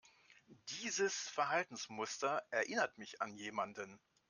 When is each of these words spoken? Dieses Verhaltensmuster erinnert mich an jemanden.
Dieses 0.81 1.29
Verhaltensmuster 1.29 2.41
erinnert 2.49 2.97
mich 2.97 3.21
an 3.21 3.35
jemanden. 3.35 3.99